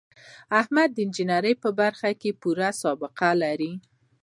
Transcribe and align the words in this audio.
احمد 0.59 0.89
د 0.93 0.97
انجینرۍ 1.05 1.53
په 1.63 1.69
برخه 1.79 2.09
کې 2.21 2.37
پوره 2.41 2.69
سابقه 2.81 3.29
لري. 3.43 3.73